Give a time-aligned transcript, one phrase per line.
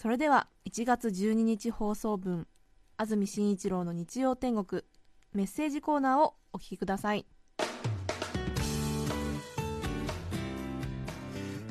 [0.00, 2.46] それでは1月12日放送分
[2.96, 4.82] 安住紳一郎の日曜天国
[5.32, 7.26] メッセージコーナーをお聞きください。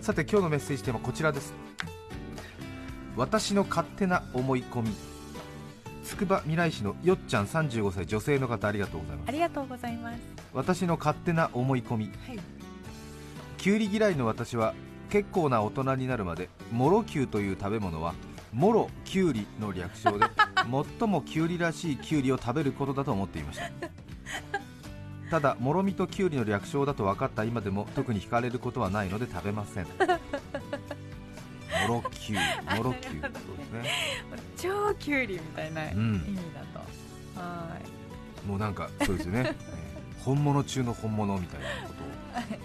[0.02, 1.54] さて今日のメッセージテーマはこちらです。
[3.16, 4.94] 私の勝手な思い込み。
[6.04, 9.30] つくばみらい市のよっちゃん35歳女性の方ありがとうございます。
[9.30, 10.20] ありがとうございます。
[10.54, 12.06] 私の勝手な思い込み。
[12.08, 12.40] はい。
[13.58, 14.74] きゅうり嫌いの私は
[15.10, 18.14] 結構な大人になるまでモロキュウという食べ物は
[18.54, 20.26] モロキュウリの略称で
[21.00, 23.70] 最もキュウリらしいキュウリを食べることだと思っていました。
[25.30, 29.88] ただもろみとキュウリの略称だと分かった今でも特に惹かれることはないので食べません。
[31.88, 32.42] モロキュウリ
[32.78, 33.14] モロキュウ。
[33.16, 33.92] リそうですね。
[34.56, 36.14] 超キュウリみたいな意うん。
[36.16, 36.62] 味だ
[37.36, 37.40] と。
[37.40, 37.68] は
[38.48, 39.88] もうなんかそうですよね、 えー
[40.24, 42.60] 本物中の本物みたいなことを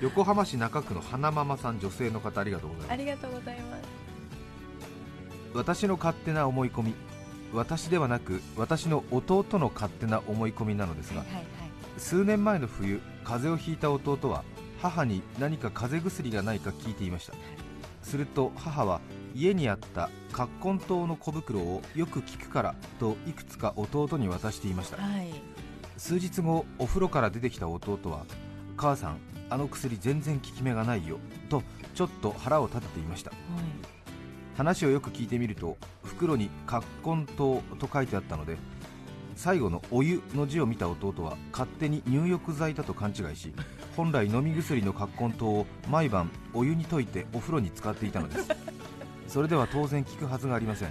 [0.00, 2.84] 横浜市中区の花ママさん女性の方ありがとうございい。
[2.84, 3.82] ますありがとうございます。
[5.54, 6.94] 私の勝手な思い込み
[7.52, 11.44] 私ではなく私の弟の勝手な思い込みなのですがはいはいはい。
[11.96, 14.42] 数年前の冬風邪をひいた弟は
[14.82, 17.34] 母に何か風邪薬がないか聞いていました
[18.02, 19.00] すると母は
[19.34, 25.30] 家にあった葛根湯の小袋をよく聞くからといくつか弟に渡していましたはい。
[25.96, 28.26] 数日後お風呂から出てきた弟は
[28.76, 29.18] 「母さん
[29.50, 31.62] あの薬全然効き目がないよ」と
[31.94, 33.32] ちょっと腹を立てていました。
[34.56, 38.56] 話をよく聞いてみると袋に「葛根湯」と書いてあったので
[39.34, 43.52] 最後の「お湯」の字を見た弟は勝手に入浴剤だと勘違いし
[43.96, 48.48] 本来飲み薬の葛根湯を毎晩お湯に溶いてお風呂に使っていたのです。
[49.26, 50.90] それでは当然効くはずがありません。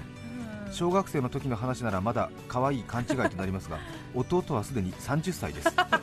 [0.74, 3.78] 小学生の時の話ならまだ可愛い勘違いとなりますが
[4.16, 5.70] 弟はすでに30歳です。
[5.70, 6.03] お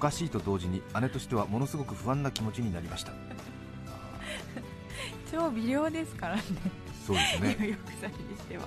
[0.00, 3.12] かしいと同時に姉としてはものすごく不安な気持ちになりました。
[5.30, 6.42] 超微量ですからね。
[7.06, 7.56] そうですね。
[7.58, 8.64] 入浴剤にしては。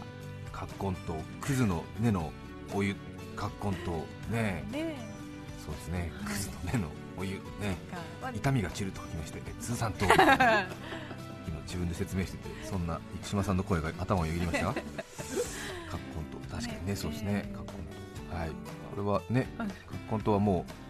[0.52, 2.32] 葛根湯クズの根の
[2.74, 2.96] お湯。
[3.36, 3.78] 葛根
[4.32, 4.64] 湯ね。
[4.74, 4.78] え。
[4.78, 4.96] ね
[5.66, 6.12] そうですね。
[6.16, 6.26] はい。
[6.26, 7.40] クズの根のお湯ね。
[7.62, 7.76] え。
[8.36, 10.16] 痛みが散ると書きましてえ通算と 今
[11.66, 14.88] 自分で説明しててそんな生島さんの声が頭をよぎりましたが葛根
[16.42, 17.52] 湯確かにねそうですね。
[17.54, 17.80] 葛根
[18.32, 18.50] 湯はい。
[18.50, 18.56] こ
[18.98, 19.68] れはねはい。
[20.10, 20.83] 葛根湯はもう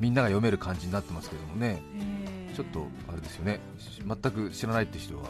[0.00, 1.82] みんなが読める感じになってますけどもね。
[1.96, 2.56] えー。
[2.56, 3.60] ちょっとあれですよね。
[3.78, 5.22] し全く知らないって人は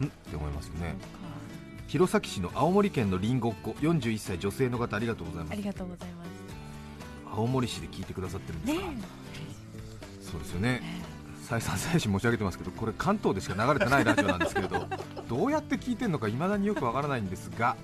[0.00, 0.06] ん？
[0.06, 0.96] って思いますよね。
[1.86, 5.52] 弘前市の青森県のりんごっ子41歳女性の方ありがとうございます。
[5.52, 6.28] ありがとうございます。
[7.32, 8.86] 青森市で聞いてくださってるんですねか、
[10.22, 10.82] そうですよね。
[11.42, 14.88] 再三再四申し上げてますけどこれ関東でしか流れてないラジオなんですけれど
[15.28, 17.76] どうやって聞いてるのか未だによくわからないんですが、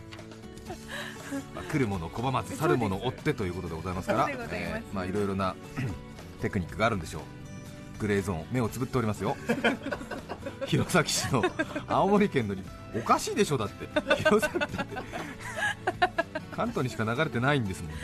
[1.54, 5.54] まあ来るもの拒まず去るもの追ってということでございますからえーまあいろいろな
[6.40, 7.22] テクニックがあるんでしょう。
[8.00, 9.36] グレーゾーン目をつぶっておりますよ。
[10.66, 11.44] 弘前市の
[11.86, 12.62] 青森県のり
[12.96, 13.86] おかしいでしょだって。
[14.16, 14.76] 弘前だって
[16.50, 17.96] 関東にしか流れてないんですもんだ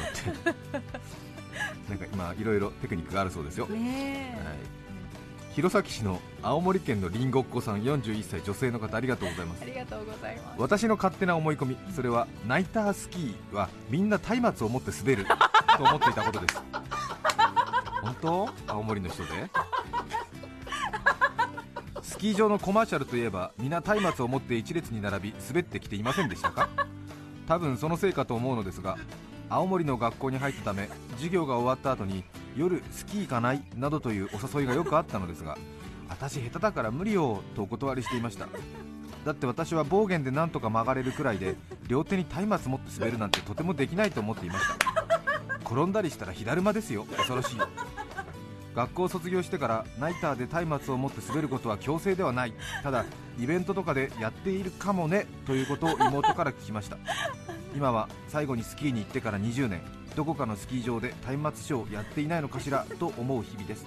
[0.53, 0.79] って。
[1.89, 3.75] なんか今いろいろテクニックがあるそうですよ、はい、
[5.59, 9.63] 弘前市の青森県のりんごっ子さん41歳女性の方ありがとうございます。
[9.63, 9.65] え。
[9.65, 10.61] ありがとうございます。
[10.61, 15.27] 私の勝手な思い込みそれはナイタースキーはみんな松明を持って滑る
[15.77, 16.63] と思っていたことです。
[18.03, 18.49] 本当？
[18.69, 19.51] 青森の人で？
[22.03, 26.69] スキー場のコマーシャルといえば皆松明を持って一列に並び滑ってきていませんでしたか？
[27.49, 28.97] 多分そのせいかと思うのですが
[29.51, 32.23] 青森の学校に入ったため授業が終わった後に
[32.57, 35.57] 夜スキー行かないなどというお誘いがよくあったのですが
[36.09, 38.49] 私下手だから無理よとお断りしていました。
[39.25, 41.57] だって私は暴言でなんとか曲がれるくらいで
[41.87, 45.69] 両手に松明持って滑るなんてとてもできないと思っていました。
[45.71, 47.05] 転んだりしたら火だるまですよ。
[47.05, 47.57] 恐ろしい
[48.75, 52.55] 学校卒業してからナイターで松明を持って滑ることは強制ではない。
[52.83, 53.05] ただ
[53.39, 56.97] イベントとかでやっているかもねということを妹から聞きました。
[57.75, 59.98] 今は最後にスキーに行ってから20年。
[60.19, 62.85] どこかのスキー場で松明ショーやっていないのかしら？
[62.99, 63.87] と思う日々です。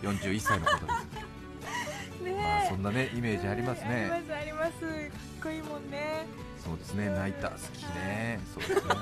[0.00, 2.24] 41歳の方です。
[2.24, 4.08] ねまあそんなねイメージありますね。
[4.10, 4.70] ありますあります。
[4.70, 6.24] かっこいいもんね。
[6.64, 7.10] そうですね。
[7.10, 8.40] ナイター好きね。
[8.54, 8.92] そうですね。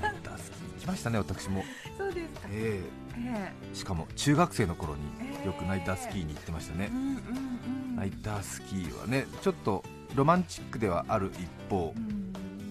[0.00, 0.46] ナイター好き。
[0.76, 1.64] 行きましたね私も。
[1.98, 2.48] そうですか。
[2.52, 2.80] え
[3.16, 3.18] え。
[3.18, 5.46] えしかも中学生の頃にええ。
[5.46, 6.84] よくナイタースキーに行ってましたね。
[6.84, 7.10] え、うんうんう
[7.94, 7.96] ん。
[7.96, 9.82] ナイタースキーはねちょっと
[10.14, 11.92] ロマンチックではある一方。
[11.96, 12.15] うん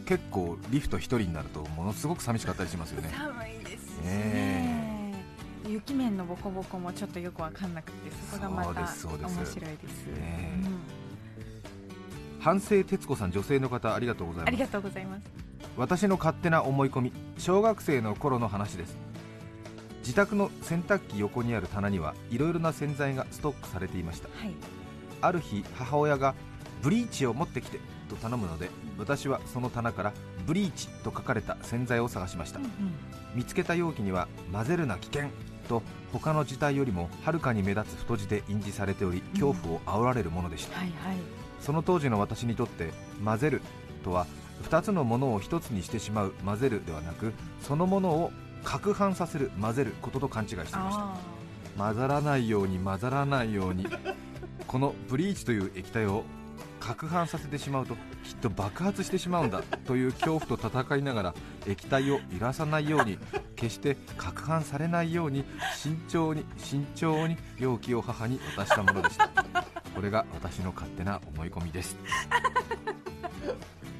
[0.05, 3.11] 結構リフト一人になるとものすごく寂しかったりしますよね。
[3.15, 5.25] 寒いですしねね
[5.67, 10.05] 雪面のボコボコもちょっとよくわかんなくてそこがまた面白いです。
[10.07, 10.79] ねうん。
[12.39, 14.47] 反省徹子さん女性の方ありがとうございます。
[14.49, 15.23] ありがとうございます。
[15.75, 18.95] 私の勝手な思い込み小学生の頃の話です。
[20.01, 24.29] 自宅の洗濯機横にある棚にはいろいろな洗剤がストックされていました。
[24.29, 24.53] はい。
[25.21, 26.35] ある日母親が
[26.83, 30.13] ブリーチを持ってきてと頼むので私はその棚から
[30.45, 32.59] ブリーチと書かれた洗剤を探しました。
[32.59, 32.71] うんうん。
[33.35, 35.29] 見つけた容器には混ぜるな危険
[35.67, 35.81] と
[36.13, 41.17] 他の字体よりもはるかに目立つ太字で印字されており恐怖を煽られるものでした、はいはい。
[41.59, 42.91] その当時の私にとって
[43.23, 43.61] 混ぜる
[44.03, 44.27] とは
[44.69, 48.31] 2つのものを1つにしてしまう混ぜるではなくそのものを
[48.63, 50.81] 攪拌させる混ぜることと勘違いしていました。
[50.81, 51.17] あ
[51.77, 53.85] 混ざらないように混ざらないように
[54.65, 56.23] このブリーチという液体を
[56.85, 61.35] 攪拌させてしまうときっと爆発してしまうんだという恐怖と戦いながら
[61.65, 63.17] 液体を揺らさないように
[63.55, 65.43] 決して攪拌されないように
[65.75, 69.29] 慎重に慎重に容器を母に渡したものでした。
[69.95, 71.97] これが私の勝手な思い込みです。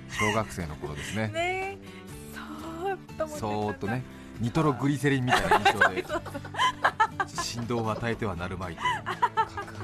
[0.10, 1.78] 小学生の頃ですあねね
[3.28, 4.04] そーっとね
[4.40, 6.06] ニトログリセリンみたいな印象で。
[7.28, 9.05] 振動を与えてはなるまいと攪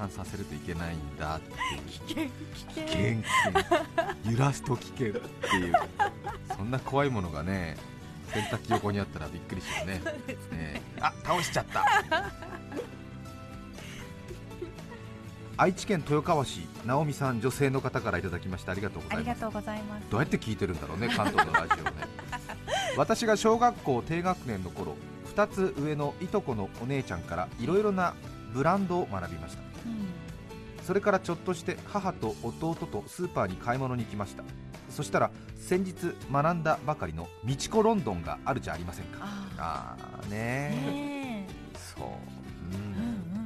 [0.02, 1.82] 拌させるといけないんだっていう。
[1.84, 2.32] 危険危
[2.74, 2.86] 険。
[2.86, 3.64] 危険危
[4.26, 5.18] 険揺らすと危険って
[5.58, 5.74] いう。
[6.58, 7.78] そんな怖いものがね
[8.34, 10.02] 洗濯機横にあったらびっくりしようね。
[10.52, 10.82] ね。
[11.00, 11.86] あ倒しちゃった。
[15.58, 19.22] 愛知県豊川市直美さん女性の方からいただきましてありがとうござ
[19.76, 20.10] います。
[20.10, 21.92] どうやって聞いてるんだろうね関東のラジオね。
[22.98, 24.96] 私が小学校低学年の頃
[25.36, 28.16] 2つ上のいとこのお姉ちゃんからいろいろな
[28.54, 29.62] ブランドを学びました。
[29.64, 29.71] うん
[30.84, 34.44] それからちょっとして母と弟とスーパーに買い物に行きました。
[34.90, 39.20] そしたら先日学んだばかりのみちこロンドンがあるじゃありませんか。
[39.58, 41.48] ああーねね
[41.96, 42.08] そう、
[42.74, 42.92] えううん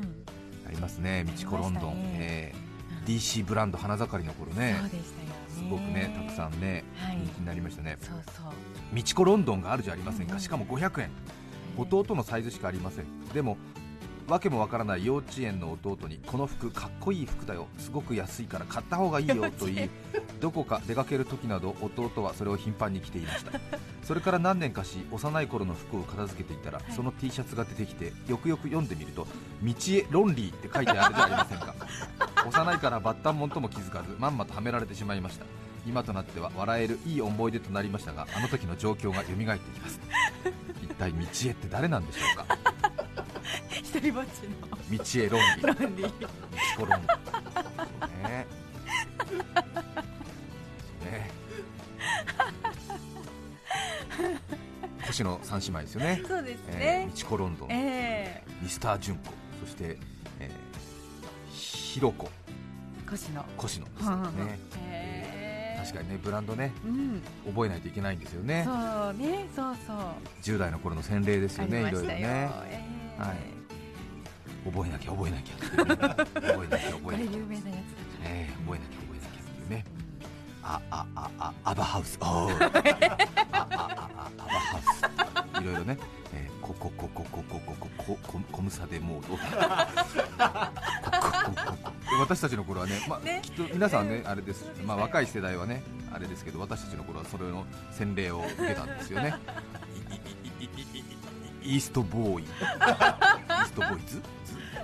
[0.02, 0.16] ん。
[0.68, 2.12] ありますねみちこロンドン、ね。
[2.16, 2.66] えー
[3.06, 4.78] DC ブランド花盛りの頃うんね。
[4.80, 5.36] そうでしたよね。
[5.50, 7.18] すごくねたくさんね、はい。
[7.18, 7.98] 人気になりましたね。
[8.02, 8.46] そうそう。
[8.92, 11.12] みちこロンドンがあるじゃありませんか、しかも500円。
[11.78, 13.06] 弟のサイズしかありません。
[13.32, 13.58] でも
[14.28, 19.90] わけもわからない幼稚園の弟にこの服かっこいい服だよすごく安いから買った方がいいよと言い
[20.40, 23.52] どこか出かける時など弟はそれを頻繁に着ていました。
[24.04, 29.28] それから何年かし幼い頃の服を片付けていたら、いその T シャツが出てきてよくよく読んでみると
[29.64, 31.76] 「道へロンリー」って書いてあるじゃありませんか。
[32.46, 35.46] 幼いからバッタンモンとも気づかずまんまとはめられてしまいました。
[35.88, 40.00] 今となっては笑えるいい思い出となりましたがあの時の状況が蘇ってきます。
[40.84, 42.75] 一体道へって誰なんでしょうか
[44.06, 44.26] 一人ぼっ
[45.06, 45.64] ち道へロンリ。
[45.64, 46.04] ーのロンリ。
[46.04, 46.28] ー道
[46.78, 48.46] コロンね。
[51.04, 51.32] ね。
[55.08, 59.32] 星野三姉妹ですよね、そうですえねー、道コロンドン、えミスター純子
[59.64, 59.98] そして、
[60.40, 62.30] えー、ひろこ。
[62.32, 64.60] え腰の越野ですよね。
[64.88, 67.22] へえ確かにねブランドねうん。
[67.48, 68.64] 覚えないといけないんですよね。
[68.66, 69.48] そうね。
[69.56, 69.98] そうそう。
[70.44, 71.70] 10代の頃の洗礼ですあよ。
[71.70, 72.18] ねいろいろね。
[72.20, 72.50] え
[73.20, 73.65] えはい
[74.66, 79.86] 覚えなきゃ覚えなきゃ覚えなきゃこ覚えなきゃ、れ有名なやつだえー覚えなきゃ覚えなきゃっていうね。
[80.64, 82.66] ああああアバハウスおー。
[82.66, 82.72] あ
[83.52, 84.82] あああアバハウ
[85.60, 85.98] スいろいろね、
[86.34, 89.38] えー、ここここここここここコムサデモード。
[89.38, 89.46] ここ
[91.22, 92.20] こここ。
[92.20, 93.42] 私たちの頃はね,、まあね。
[93.44, 94.66] きっと皆さんね、あれです。
[94.84, 99.36] まあ、若い世代はねあれですけど私たちの頃はそれの洗礼を受けたんですよね。
[101.62, 102.44] イーストボーイ。
[102.44, 104.22] イーストボーイズ？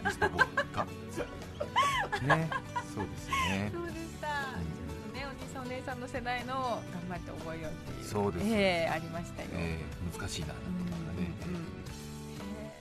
[0.03, 2.49] ズイーストボーイかね。
[2.93, 3.71] そうですよね。
[3.73, 8.07] そうでした、うんねお兄さんお姉さんの世代の頑張って覚えようっていう。
[8.07, 8.45] そうです。
[8.47, 10.85] ええありましたよ、えー難しいな、うん
[11.23, 11.61] ねうんうん。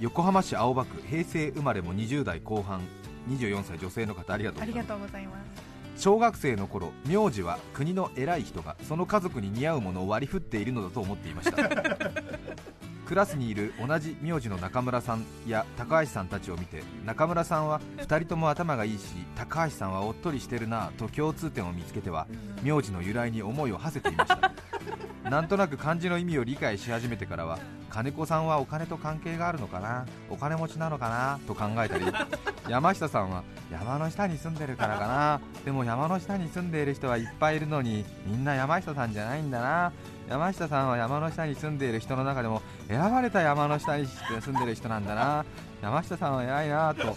[0.01, 2.81] 横浜市青葉区平成生まれも20代後半
[3.29, 4.89] 24歳女性の方ありがとうありございます。
[4.89, 5.71] がとうございます。
[5.97, 11.90] 小学生の頃名字は国の偉い人がその家族に似合うものを割り振っているのだと思っていました
[13.11, 19.03] クラスにいる同じ名字の中村さんや高橋さんたちを見て中村さんは2人とも頭がいいし
[19.35, 22.29] 高橋さんはおっとりしてるなぁと共通点を見つけては
[22.63, 24.53] 名字の由来に思いを馳せていました
[25.31, 32.07] なんとなく漢字の意味を理解し始めてからは金子さんはお金と関係があるのかなお金持ちなのかなと考えたり
[32.69, 39.93] 山下さんは山の下に住んでるからかなでも山の下に住んでいる人はいっぱいいるのにみんな山下さんじゃないんだな。
[40.29, 45.45] 山下さんは山の下に住んでいる人の中でも選ばれた山の下に住んでいる人なんだな。
[45.83, 47.17] 山下さんは偉いなと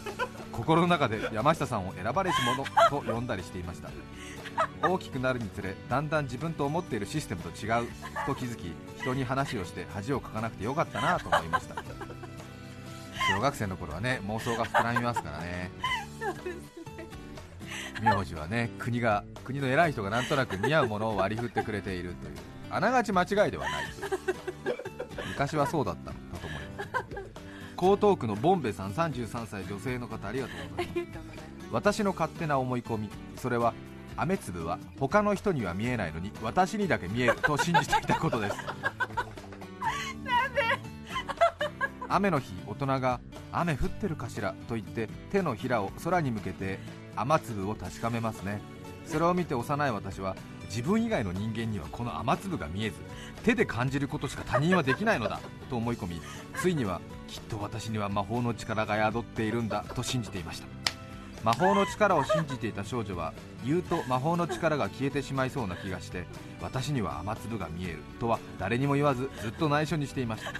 [0.52, 3.90] 心の中で山下さんを選ばれし者と呼んだりしていました。
[4.82, 7.88] 大きくなるにつれだんだん自分と思っているシステムと違う。
[8.26, 11.76] と気づき人に話をして恥をかかなくてよかったなと思いました。
[13.34, 15.72] 小学生の頃はね妄想が膨らみますからね。
[18.02, 22.36] 名字はね国が国の偉い人がなんとなく似合うものを割り振ってくれているという。
[22.70, 23.84] あながち間違いではない。
[25.30, 26.90] 昔はそうだったのだと思います。
[27.76, 31.34] 江東区のボンベさん33歳女性の方ありがとうございます。
[31.72, 33.74] 私の勝手な思い込みそれは
[34.18, 38.58] 雨粒は他の人には見えないのに私にだけ見えると信じていたことです。
[42.10, 43.20] 雨の日大人が
[43.52, 46.80] 雨降ってるかしらと言って手のひらを空に向けて
[47.16, 48.62] 雨粒を確かめますね。
[49.06, 52.96] それを見て幼い私は自分以外の人間にはこの雨粒が見えず
[53.44, 55.40] 手で感じることしか他人はできないのだ
[55.70, 56.22] と思い込み
[56.56, 60.73] ついにはきっと私には魔法の力が宿っているんだと信じていました。
[61.44, 63.34] 魔法の力を信じていた少女は
[63.66, 66.26] 言うと魔法の力が消えてしまいそうな気がして
[66.62, 70.52] 私には雨粒が見えるとは誰にも言わずずっと内緒にしていました。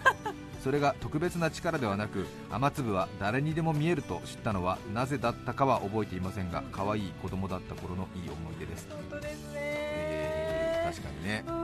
[0.64, 11.63] それが特別な力ではなく雨粒は誰にでも見えると知ったのはなぜだったかは覚えていませんが可愛い子供だった頃のいい思い出です、本当ですね、えー確かにね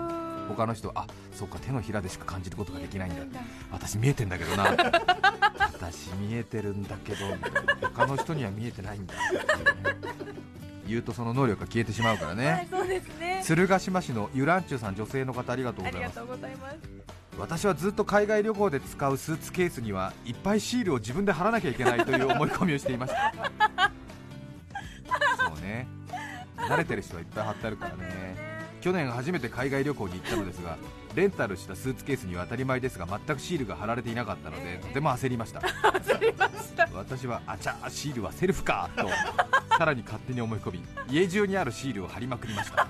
[0.50, 3.20] 他の人あそうか手のひらでしか感じることができないんだ。
[3.20, 3.26] だ。
[3.72, 4.76] 私見えてんだけどな。
[5.60, 7.18] 私見えてるんだけど
[7.82, 9.14] 他の人には見えてないんだ。
[10.88, 13.42] 言うとその能力が消えてしまうからはいねそうですね。
[13.44, 16.20] 鶴ヶ島市のゆらんちゅうさん女性の方ありがとうございます。
[16.20, 16.78] ありがとうございます。
[17.38, 23.34] 私はずっと海外旅行で使うスーツケースにはいっぱいシールを自分で貼らなきゃいけないという思い込みをしていました。
[25.38, 25.88] そうね。
[26.58, 28.49] 慣れてる人はいっぱい貼ってあるからね
[28.82, 30.78] 去年初めて海外旅行に行ったのですが
[31.16, 35.60] レンタルしたスーツケースには当たり前ですが全くシールが貼られていなかったのでとても焦りました。
[36.00, 36.88] 焦りました。
[36.94, 39.10] 私はあちゃーシールはセルフかと
[39.78, 42.88] さらに勝手に思い込み家中にあるシールを貼りまくりました。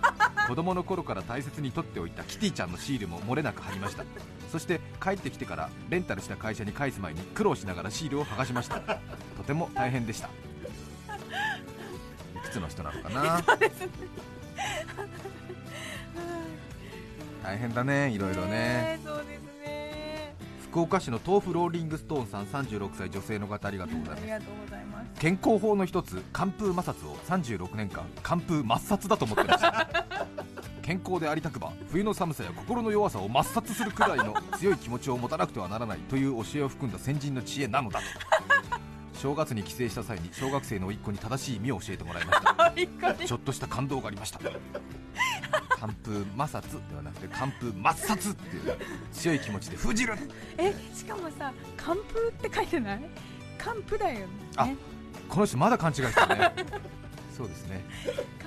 [0.47, 4.03] 子供の頃から大切に取っておいたキティちゃんのシールも漏れなく貼りました。
[4.51, 8.79] そして帰ってきてからレンタルした会社に返す前に苦労しながらシールを剥がしました。
[9.37, 10.29] とても大変でした。
[12.35, 13.43] いくつの人なのかな？
[17.49, 18.49] 大変だねいろいろね。
[18.49, 20.35] ねそうですね。
[20.61, 25.19] 福岡市の豆腐ローリングストーンさん36歳女性の方ありがとうございます。
[25.19, 30.05] 健康法の一つ寒風摩擦を36年間寒風抹殺だと思ってました。
[30.83, 38.05] 健康でありたくば冬の寒さや心の弱さを抹殺するくらいの強い気持ちを持たなくてはならないという教えを含んだ先人の知恵なのだと。
[39.17, 43.25] 正月に帰省した際に小学生の甥っ子に正しい意味を教えてもらいました。
[43.25, 44.39] ちょっとした感動がありました
[45.79, 48.77] 寒風摩擦ではなくて寒風抹殺っていう
[49.13, 50.15] 強い気持ちで封じる。
[50.57, 53.01] えしかもさ「寒風」って書いてない？
[53.57, 54.25] 寒風だよね。
[54.57, 54.67] あ
[55.29, 56.53] この人まだ勘違いしてるね。
[57.35, 57.85] そうですね。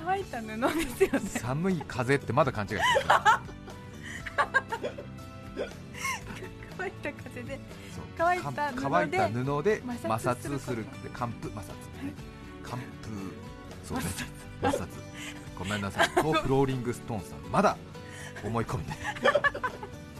[0.05, 1.29] 乾いた布ですよね。
[1.39, 3.05] 寒い風ってまだ勘違いしてる。
[6.77, 7.59] 乾いた風で
[8.17, 11.65] 乾いた布でか乾いた布で摩摩擦する擦するって寒風摩擦
[12.05, 12.13] ね。
[12.63, 13.15] 寒風
[13.87, 14.03] そうね。
[14.61, 14.87] 摩擦
[15.57, 16.09] ごめんなさい。
[16.09, 17.51] とフローリングストーンさん。
[17.51, 17.77] まだ
[18.43, 18.93] 思い込みで。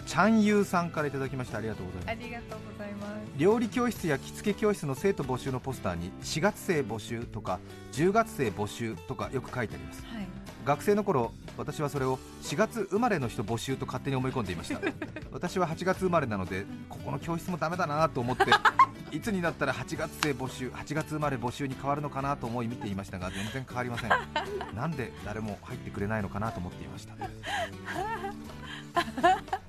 [0.06, 2.10] ちゃんゆうさんからいただきましてありがとうございます。
[2.12, 7.60] ありがとうございます料理教室や着付け教室の生徒募集のポスターに4月生募集とか
[7.94, 10.06] 10月生募集とかよく書いてあります。
[10.06, 10.28] はい。
[10.66, 14.80] 学生の頃私はそれを4月生まれの人募集と勝手に思い込んでいました。
[15.32, 18.46] 私は8月生まれなのでここの教室もダメだなと思って
[19.13, 24.10] いつになったら8月生募集8月生まれ募集に変わるのかなと思い見ていましたが全然変わりません。
[24.75, 27.13] なんで誰も入ってくれないのかなと思っていました。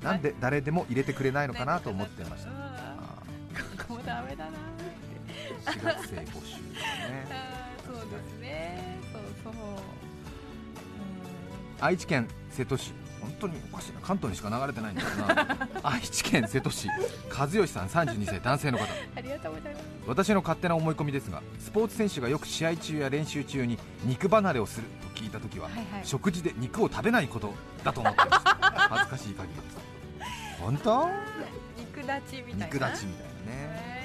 [0.03, 2.51] なんで誰でも入れてくれないのかなと思っていました。
[2.51, 2.57] こ
[3.89, 4.61] こもダメだなって。
[5.71, 7.27] ー4月生募集とかね
[7.85, 8.99] そうですね。
[9.13, 9.53] そうそう。
[9.53, 9.75] うん。
[11.81, 14.01] 愛知県瀬戸市本当におかしいな。
[14.01, 15.69] 関東にしか流れてないんだよな。
[15.83, 16.89] 愛知県瀬戸市。
[17.37, 18.85] 和義さん32歳男性の方。
[19.17, 19.85] ありがとうございます。
[20.07, 25.87] 私の勝手な思い込みですがスポーツ選手がよく試合中や練習中に肉離れをすると聞いた時は、はいはい。
[26.05, 28.59] 食事で肉を食べないことだと思っていました。
[28.91, 29.77] 恥ずかしい限りです。
[30.61, 31.09] 本当？
[31.79, 32.67] 肉立ちみたいな。
[32.67, 33.69] 肉立ちみたいなね。
[33.81, 34.05] へ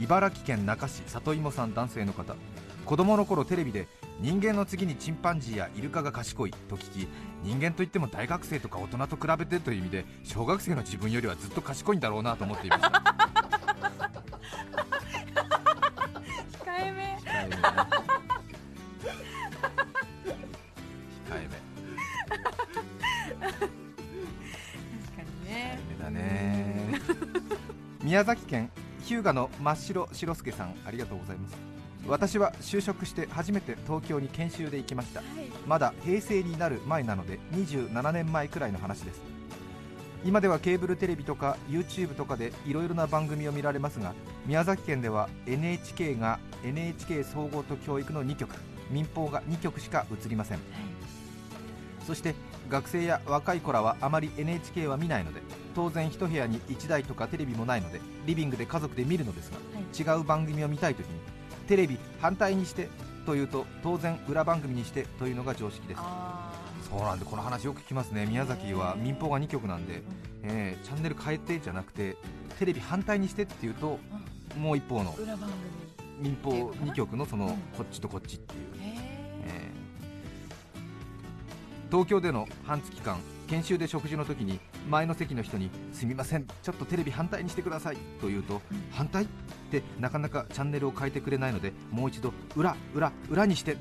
[0.00, 2.34] 茨城県那珂市里芋さん男性の方
[2.84, 3.86] 子供の頃テレビで
[4.20, 7.08] 人間の次にチンパンジーやイルカが賢いと聞き
[7.42, 12.88] 人間といっても大学生とか大人と比べてという意味で小学生の自分よりはずっと賢いんだろうなと思っていました。
[12.88, 13.02] 控
[16.78, 17.18] えめ。
[17.22, 17.56] 控えめ。
[17.56, 17.86] 控
[21.30, 21.56] えめ
[23.48, 23.60] 確
[25.16, 25.80] かにね。
[25.88, 27.00] 控えめだね。
[28.02, 28.70] 宮崎県
[29.00, 31.71] 日向の真っ白白助さんありがとうございます。
[32.08, 35.22] 私は就職して初めて東京に研修で行きました。
[35.66, 39.20] まだ平成になる前なので27年前くらいの話です。
[40.24, 44.14] 今ではケーブルテレビとか YouTube とかでいろいろな番組を見られますが
[44.46, 48.54] 宮崎県では NHK が NHK 総合と教育の2局
[48.88, 50.58] 民放が2局しか映りません。
[52.06, 52.34] そして
[52.68, 55.40] 学生や若い子らはあまり NHK は見ないので
[55.74, 59.50] 当然一部屋に1台とかテレビもないのでリビングで家族で見るのです
[60.04, 61.12] が、違う番組を見たいときに
[61.72, 62.90] テレビ反対にして
[63.24, 66.00] というと当然裏番組にしてというのが常識です。
[66.02, 66.52] あ
[66.86, 68.26] そうなんでこの話よく聞きますね。
[68.26, 70.02] 宮崎は民放が2局なんで、
[70.42, 72.18] えーチャンネル変えてじゃなくて
[72.58, 73.98] テレビ反対にしてっていうと
[74.58, 75.48] もう一方のー裏番
[76.20, 77.52] 民放2局のそのうん。
[77.74, 78.60] こっちとこっちっていう。
[79.46, 81.90] えー。
[81.90, 83.16] 東京での半月間
[83.48, 89.26] 研修で食事の時に前の席の人に「すみませんちょっとテレビ反対にしてください」と言うとうん「反対?」っ
[89.70, 93.76] てなかなかチャンネルを変えてくれないのでもう一度「裏裏裏にして」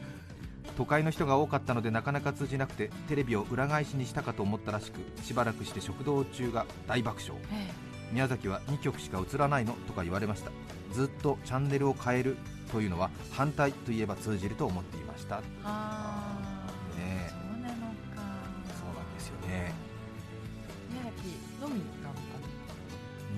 [0.77, 7.35] 都会の人が多かったのでなかなか通じなくてテレビを裏返しにしたかと思ったらしくしばらくして食堂中が大爆笑。
[7.51, 7.71] え
[8.13, 9.73] 宮崎は2曲しか映らないの？
[9.87, 10.51] とか言われました。
[10.93, 12.37] ずっとチャンネルを変える
[12.71, 15.41] というのは反対といえば通じると思っていました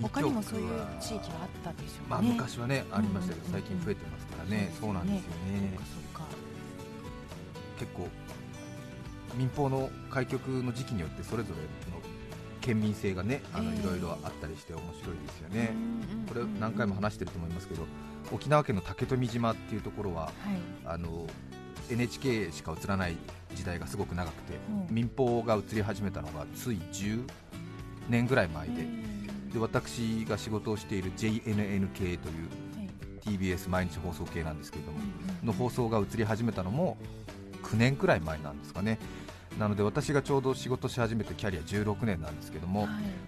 [0.03, 0.69] 他にもそういう
[0.99, 2.05] 地域があったでしょうね。
[2.09, 4.73] まあ昔はねありましたけど最近増えてますからね。
[4.79, 5.77] そうなんですよね。
[7.79, 8.07] 結構
[9.35, 11.55] 民放の開局の時期によってそれぞれ
[11.91, 11.99] の
[12.61, 13.79] 県民性がねあのええ。
[13.79, 15.71] いろいろあったりして面白いですよね。
[16.27, 17.85] これ何回も話してると思いますけど
[18.31, 20.33] 沖縄県の竹富島っていうところははい。
[20.85, 21.27] あの
[21.89, 23.17] NHK しか映らない
[23.55, 24.53] 時代がすごく長くて
[24.89, 24.95] うん。
[24.95, 27.23] 民放が映り始めたのがつい10
[28.09, 28.87] 年ぐらい前で
[29.53, 32.49] で私が仕事をしている JNN 系という
[33.23, 34.99] TBS 毎日放送系なんですけれども
[35.43, 36.97] の放送が映り始めたのも
[37.63, 38.99] 9年くらい前なんですかね。
[39.59, 42.87] なので私がちょうど仕事し始めてキャリア16年なんですけども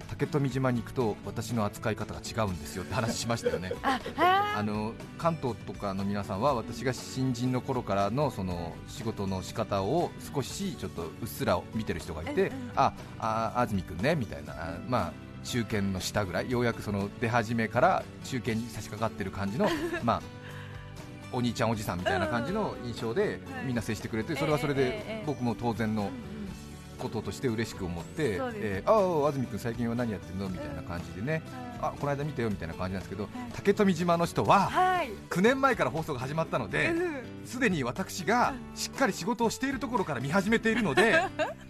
[0.09, 3.73] 竹富島に行くと私の扱い方が違うんですよって 話しましたよね。
[3.83, 4.63] あはあ。
[4.63, 14.53] の関東とかの皆さんは私が新人の頃からのその仕事の仕方を少しちょっとうっすら見てる人がいて、ああ安住君ねみたいな。
[14.53, 19.69] あまあ中堅の下ぐらいようやくその出始めから中堅に差し掛かってる感じの
[20.03, 20.21] まあ
[21.31, 26.09] お兄ちゃんおじさんみたいな感じの印象でみんな接してくれてそれはそれでえ僕も当然の
[26.97, 30.47] こととして嬉しく思って、えーああ安住君最近は何やってんの？
[30.47, 31.41] みたいな感じでね。
[31.81, 35.09] あこの間見たよみたいな感じなんですけど竹富島の人ははい。
[35.29, 37.15] 9年前から放送が始まったのでうん。
[37.45, 41.21] すでに私がしっかり仕事をしているところから見始めているので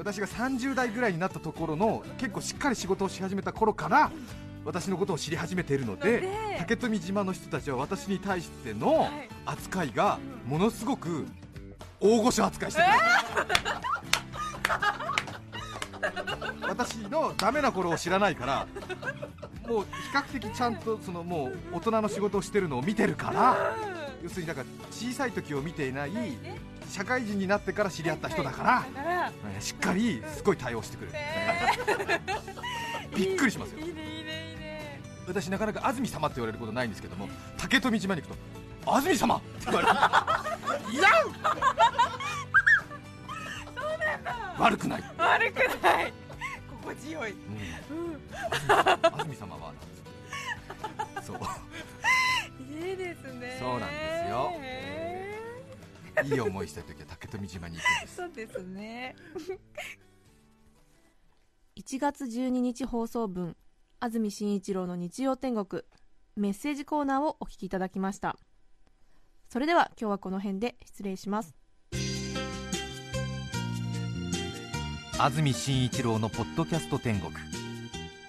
[0.00, 4.10] 私が30代ぐらいになったところの結構しっかり仕事をし始めた頃から
[4.64, 6.56] 私のことを知り始めているのでで。
[6.58, 9.28] 竹富島の人たちは私に対してのはい。
[9.44, 11.26] 扱いがものすごく
[12.00, 12.86] 大御所扱いしてる
[16.66, 18.66] 私のダメな頃を知らないから
[19.68, 23.76] もう比較的ちゃんとそのもう大人の仕事をしてるのを見てるから
[24.22, 26.12] 要するにだから小さい時を見ていない
[26.90, 31.14] 社会人になってから知り合った人だから、だからえーしっかりすごい対応してくれる、
[33.16, 33.78] びっくりしますよ。
[35.28, 38.36] 私なかなか安住様って言われることないんですけども竹富島に行く
[38.84, 39.36] と安住様!
[39.36, 39.94] って言われる。
[40.98, 41.08] いや
[44.58, 46.12] 悪くない、悪くない。
[46.82, 47.30] 心地よい。
[47.30, 47.38] うん。
[47.96, 48.20] うん
[49.02, 49.72] 安住様は
[51.22, 51.38] そう。
[52.88, 53.56] いいですね。
[53.60, 54.50] そうなんですよ。
[54.54, 54.79] へ
[56.24, 58.20] いい思いした時は竹富島に行くんです。
[58.20, 59.16] ーそうですね。
[61.76, 63.56] 1月12日放送分
[64.00, 65.82] 安住紳一郎の日曜天国
[66.36, 68.36] メッセージコーナーをお聞きいただきました。
[69.48, 71.54] それでは今日はこの辺で失礼します。
[75.18, 77.32] 安住紳一郎のポッドキャスト天国。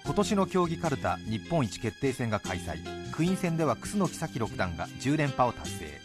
[0.04, 3.02] 今年の競技かるた日本一決定戦が開催。
[3.12, 6.01] クイーン戦では楠木咲六段が10連覇を達成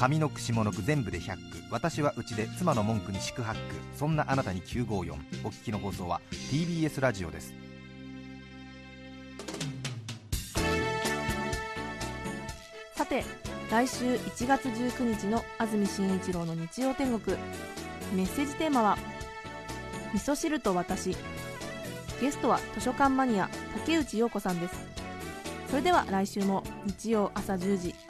[0.00, 1.42] 上の句下の句全部で100句。
[1.70, 3.58] 私はうちで妻の文句に四苦八苦。
[3.94, 5.12] そんなあなたに954
[5.44, 7.52] お聞きの放送は TBS ラジオです。
[12.94, 13.24] さて
[13.70, 17.36] 来週1月19日の安住紳一郎の日曜天国。
[18.14, 18.98] メッセージテーマは
[20.14, 21.14] 「味噌汁と私」
[22.22, 24.74] ゲストは図書館マニア竹内陽子さんです。
[25.68, 28.09] それでは来週も日曜朝10時。